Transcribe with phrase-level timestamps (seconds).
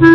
[0.00, 0.06] 欢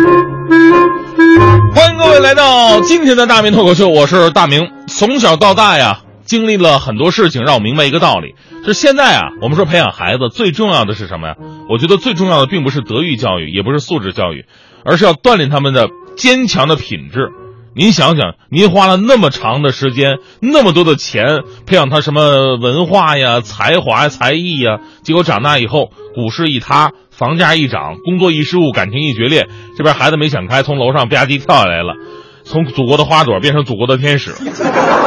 [1.90, 4.70] 迎各位来到今天的大明脱口秀，我是大明。
[4.88, 8.34] 从小到大呀，经历了很多事情，让我明白一个道理：
[8.66, 11.34] 就现在啊，我们说培养孩子最重要的是什么呀？
[11.68, 14.46] 我觉得最重要的并不是德育教育，也不是素质教育，
[14.86, 17.28] 而是要锻炼他们的坚强的品质。
[17.76, 29.46] 您想想，您花了那么长的时间，那么多的钱培养他什么文化呀、才华、才艺呀，结果长大以后股市一塌，房价一涨，工作一失误，感情一决裂，
[29.76, 31.94] 这边孩子没想开，从楼上吧唧跳下来了，
[32.42, 34.32] 从祖国的花朵变成祖国的天使，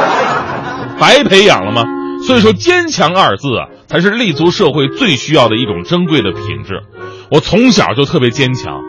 [0.98, 1.84] 白培养了吗？
[2.26, 6.82] 所以说，坚强二字啊，才是立足社会最需要的一种珍贵的品质。
[7.30, 8.80] 我从小就特别坚强，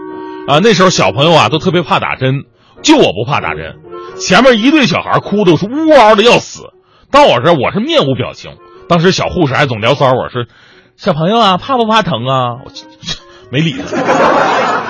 [0.48, 2.44] 啊，那时候小朋友啊都特别怕打针。
[2.82, 3.76] 就我不怕打针，
[4.18, 6.62] 前面一对小孩哭的是呜嗷的要死，
[7.12, 8.54] 到我这我是面无表情。
[8.88, 10.46] 当时小护士还总聊骚我，说
[11.00, 12.72] ：“小朋友啊，怕不怕疼啊？”我
[13.50, 13.98] 没理他，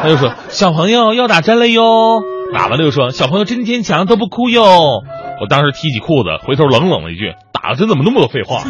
[0.02, 4.64] 他又说：“小朋友要打针了哟。”打完了又说：“小朋友真坚强，都不哭哟。”
[5.40, 8.64] 我当时提起裤子，回头冷冷了一句：“打了针怎么那么多废话？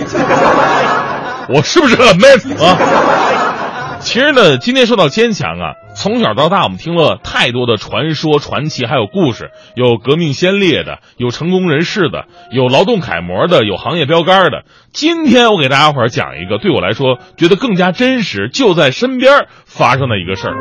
[1.47, 2.77] 我是不是很 man 啊？”
[4.00, 14.64] 其实呢，今天说到坚强啊，从小到大我们听了太多的传说、传奇，还有故事，有革命先烈的，有成功人士的，有劳动楷模的，有行业标杆的。
[14.94, 20.55] 今天我给大家伙儿讲一个，对我来说觉得更加真实，就在身边发生的一个事儿。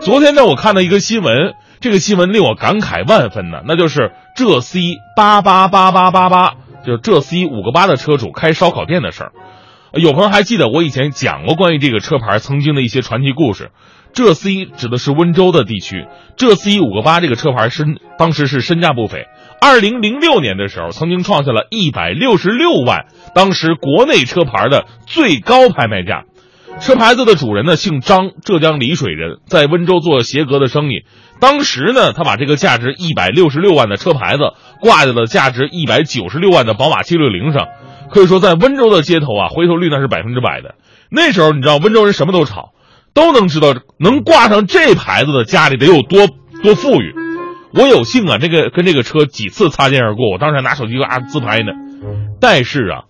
[0.00, 4.80] 昨天呢，我看到一个新闻，这个新闻令我感慨万分呢，那就是浙 C
[5.16, 6.54] 八八八八八八，
[6.86, 9.32] 就是浙 C 五个八的车主开烧烤店的事儿。
[9.98, 13.70] 有朋友还记得我以前讲过关于这个车牌曾经的一些传奇故事。
[14.12, 16.06] 浙 C 指的是温州的地区，
[16.38, 19.26] 浙 C 五个八这个车牌身当时是身价不菲。
[19.60, 26.24] 二零零六年的时候，曾经创下了一百六十六万，当时国内车牌的最高拍卖价。
[26.80, 31.04] 车牌子的主人呢姓张，浙江丽水人，在温州做鞋革的生意。
[31.38, 37.68] 当时呢，他把这个价值一百六十六万的车牌子挂在了价值一百九十六万的宝马七六零上。
[38.10, 40.74] 可以说，在温州的街头啊，回头率那是百分之百的。
[41.10, 42.72] 那时候你知道，温州人什么都炒，
[43.14, 46.26] 都能知道能挂上这牌子的家里得有多
[46.62, 47.14] 多富裕。
[47.74, 51.72] 我有幸啊，这个跟这个车几次擦肩而过，我当时还拿手机啊自拍呢。
[52.40, 53.04] 但是啊，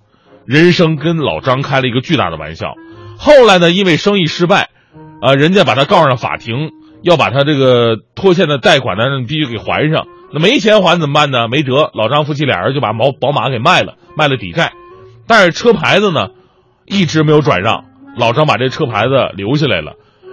[0.45, 2.75] 人生跟老张开了一个巨大的玩笑。
[3.19, 4.71] 后来呢，因为生意失败，
[5.21, 6.71] 啊，人家把他告上法庭，
[7.03, 10.07] 要把他这个拖欠的贷款呢必须给还上。
[10.33, 11.49] 那没钱还怎么办呢？
[11.49, 14.73] 没辙，老张夫妻俩人就把毛宝马给卖了，卖了抵债。
[15.27, 16.29] 但是车牌子呢，
[16.85, 17.85] 一直没有转让。
[18.17, 19.93] 老张把这车牌子留下来了，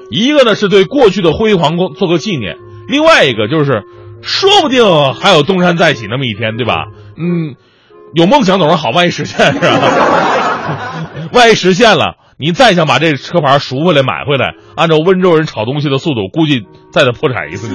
[0.10, 2.56] 一个呢是对过去的辉煌做个纪念，
[2.88, 3.84] 另外一个就是
[4.22, 6.86] 说不定还有东山再起那么一天，对吧？
[7.18, 7.56] 嗯，
[8.14, 9.68] 有梦想总是好，万一实现是吧？
[11.34, 17.68] 万一实现了，你再想把这车牌赎回来买回来，按照温州人炒东西的速度，估计再得破产一次。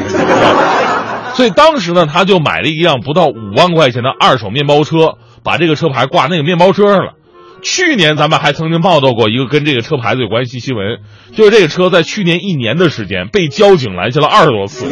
[1.34, 5.18] 所以当时呢，他就买了一辆不到五万块钱的二手面包车。
[5.42, 7.12] 把这个车牌挂那个面包车上了。
[7.60, 10.98] 去年咱们还曾经报道过一个跟这个车牌子有关系新闻，
[11.34, 14.86] 就是这个车在去年一年的时间被交警拦下了二十多次，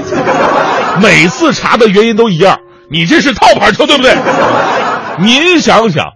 [1.00, 2.58] 每次查的原因都一样，
[2.90, 4.16] 你这是套牌车对不对？
[5.20, 6.14] 您想想，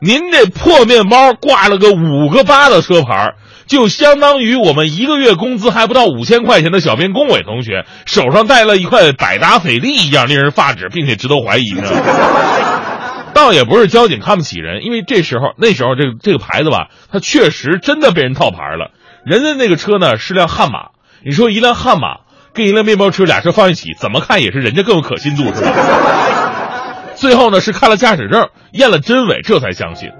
[0.00, 3.34] 您这破面包挂了个五个八的车牌，
[3.68, 11.88] 就相当于我们一个月工资还不到五千块钱的小编龚伟同学手上戴了一块百达翡丽一样令人发指，并且值得怀疑呢。
[13.34, 18.92] 倒也不是交警看不起人，因为这时候那时候这个这个牌子吧，它确实真的被人套牌了。
[19.26, 20.90] 人家那个车呢是辆悍马，
[21.24, 22.20] 你说一辆悍马
[22.52, 25.70] 跟一辆面包车俩车放一起，怎么看也是人家更有可信度，是吧？
[27.16, 30.10] 最后呢是看了驾驶证，验了真伪，这才相信。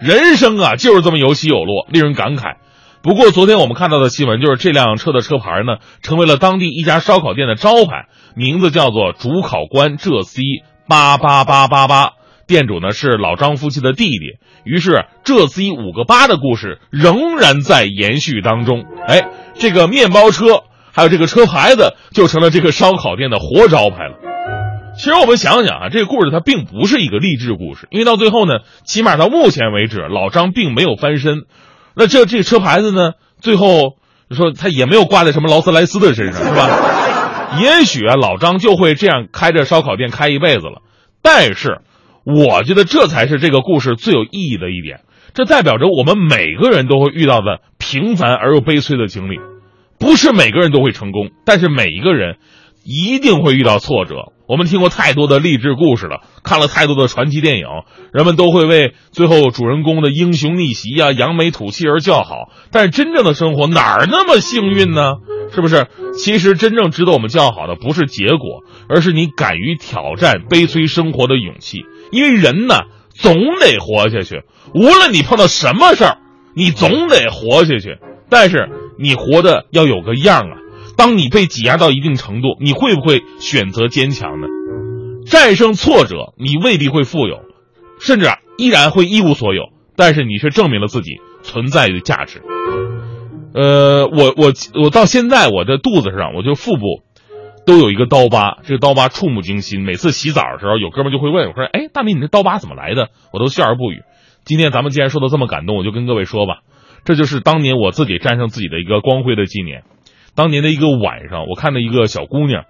[0.00, 2.56] 人生啊就是这么有起有落，令人感慨。
[3.02, 10.42] 不过昨天我们看到的新闻就是这辆车的车牌呢，成为了当地一家烧烤店的招牌，名字叫做主考官浙 C
[10.88, 12.12] 八八八八八。
[12.50, 18.84] 店主呢是老张夫妻的弟弟，于是浙 C 五个八的故事仍然在延续当中。
[19.06, 24.16] 哎，这个面包车还有这个车牌子就成了这个烧烤店的活招牌了。
[24.96, 31.42] 其实我们想想啊，这个故事它并不是一个励志故事，因为到最后呢，起码到目前为止，老张并没有翻身。
[31.94, 33.94] 那这这车牌子呢，最后
[34.32, 36.68] 说他也没有挂在什么劳斯莱斯的身上，是吧？
[37.62, 40.82] 也许啊，老张就会这样开着烧烤店开一辈子了。
[41.22, 41.82] 但是。
[42.34, 45.00] 我觉得这才是这个故事最有意义的一点，
[45.34, 49.36] 这代表着我们每个人都会遇到的平凡而又悲催的经历，
[49.98, 52.36] 不是每个人都会成功，但是每一个人
[52.84, 54.32] 一定会遇到挫折。
[54.46, 57.66] 我们听过太多的励志故事了，看了太多的传奇电影，
[58.12, 62.50] 人们都会为最后主人公的英雄逆袭呀、扬眉吐气而叫好。
[62.72, 65.18] 但是真正的生活哪儿那么幸运呢？
[65.52, 65.86] 是不是？
[66.16, 71.84] 其实真正值得我们叫好的不是结果，而是你敢于挑战悲催生活的勇气。
[72.10, 72.74] 因为人呢，
[73.10, 74.42] 总得活下去，
[74.74, 76.18] 无论你碰到什么事儿，
[76.54, 77.98] 你总得活下去。
[78.28, 78.68] 但是
[78.98, 80.56] 你活的要有个样啊！
[80.96, 84.46] 当你被挤压到一定程度，你会不会选择坚强呢？
[85.26, 87.40] 战胜挫折，你未必会富有，
[88.00, 88.26] 甚至
[88.56, 89.70] 依然会一无所有。
[89.96, 92.40] 但是你却证明了自己存在的价值。
[93.52, 97.02] 呃，我我我到现在我的肚子上，我就腹部
[97.66, 99.82] 都有一个刀疤，这个刀疤触目惊心。
[99.82, 104.02] 每次洗澡的时候，有哥们就会问我说：“哎，大明，你这刀疤怎么来的？”我都笑而不语。
[104.44, 106.60] 今天咱们既然说的这么感动，我就跟各位说吧，
[107.04, 109.82] 这就是当年我自己战胜自己的一个光辉的纪念。
[110.36, 112.66] 当年的一个晚上，我看到一个小姑娘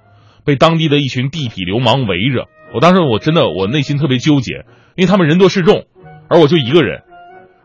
[0.46, 4.64] 被当地的一群地痞流氓围着，我当时我真的我内心特别纠结，
[4.96, 5.84] 因为他们人多势众，
[6.28, 7.02] 而我就一个人，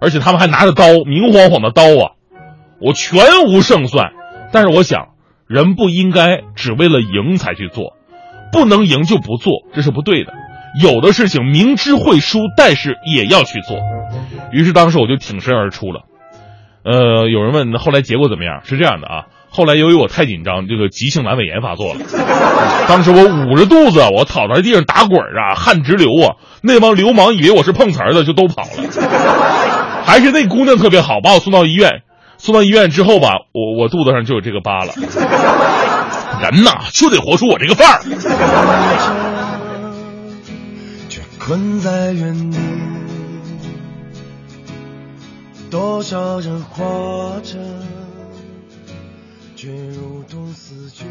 [0.02, 2.15] 而且他们还拿着刀，明晃晃的刀啊。
[2.86, 4.12] 我全无胜算，
[4.52, 5.08] 但是我想，
[5.48, 7.94] 人不应该只为了赢才去做，
[8.52, 10.32] 不能赢就不做，这是不对的。
[10.80, 13.78] 有的事情明知会输，但是也要去做。
[14.52, 16.02] 于是当时我就挺身而出了。
[16.84, 18.62] 呃，有人问，后来结果怎么样？
[18.66, 22.02] 是这样的啊，后来由于我太紧张，这个急性阑尾炎发作了。
[22.88, 26.36] 当时我捂着肚子，我躺在地上打滚啊，汗直流啊。
[26.62, 28.70] 那帮流氓以为我是碰瓷儿的，就都跑了。
[30.06, 32.04] 还是那姑娘特别好，把我送到医院。
[32.46, 34.94] 送到医院之后吧，我我肚子上就有这个疤了。
[36.40, 38.02] 人呐，就得活出我这个范儿。
[41.10, 42.60] 却困在原地，
[45.72, 47.58] 多少人活着，
[49.56, 51.04] 却如同死去。